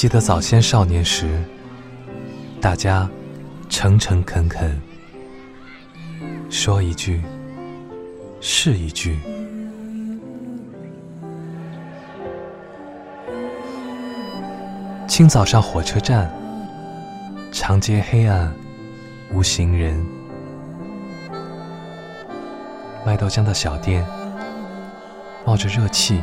[0.00, 1.44] 记得早先少年时，
[2.58, 3.06] 大家
[3.68, 4.80] 诚诚恳恳，
[6.48, 7.20] 说一句
[8.40, 9.18] 是一句。
[15.06, 16.32] 清早上火车站，
[17.52, 18.50] 长街黑暗
[19.34, 20.02] 无行人，
[23.04, 24.02] 卖豆浆的小店
[25.44, 26.22] 冒着热气。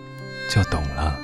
[0.51, 1.17] 就懂了。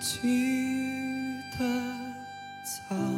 [0.00, 1.64] 记得
[2.64, 3.11] 早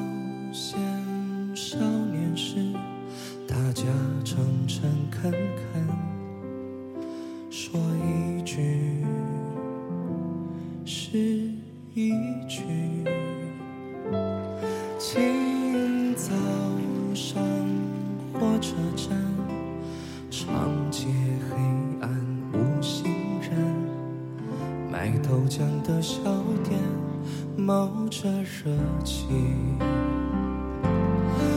[27.65, 28.71] 冒着热
[29.05, 29.27] 气。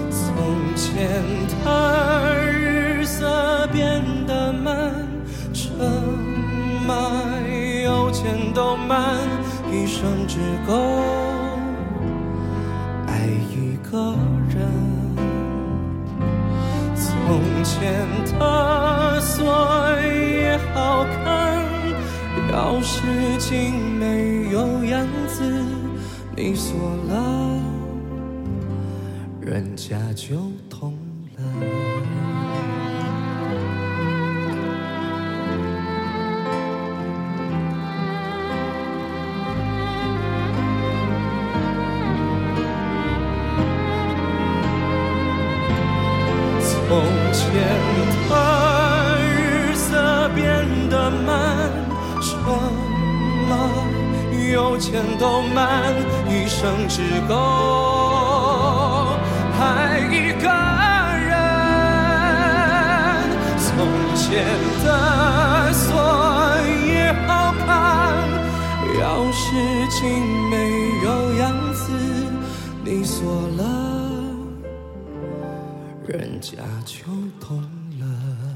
[0.10, 1.22] 从前
[1.66, 4.94] 的日色变得慢。
[5.54, 5.74] 车
[6.88, 6.94] 马
[7.84, 9.18] 邮件都慢，
[9.70, 10.74] 一生只够
[13.08, 14.16] 爱一个
[14.48, 14.56] 人。
[16.96, 18.08] 从前
[18.40, 19.46] 的锁
[20.02, 21.66] 也好看，
[22.54, 25.44] 钥匙精美有样子，
[26.40, 26.78] 你锁
[27.08, 27.60] 了，
[29.42, 30.36] 人家就
[30.70, 30.94] 懂
[31.36, 31.44] 了。
[46.62, 47.02] 从
[47.34, 47.97] 前
[54.58, 55.94] 有钱都慢，
[56.28, 57.36] 一生只够
[59.60, 60.50] 爱一个
[61.30, 61.30] 人。
[63.60, 63.70] 从
[64.16, 64.44] 前
[64.84, 65.86] 的锁
[66.88, 67.70] 也好看，
[69.00, 69.00] 钥
[69.32, 69.46] 匙
[69.92, 70.02] 精
[70.50, 70.56] 美
[71.04, 71.94] 有样子，
[72.84, 73.24] 你锁
[73.58, 73.62] 了。
[76.08, 77.06] 人家就
[77.40, 77.62] 懂
[78.00, 78.47] 了。